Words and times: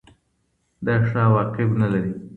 دا 0.85 0.95
ښه 1.07 1.19
عواقب 1.27 1.69
نلري. 1.81 2.13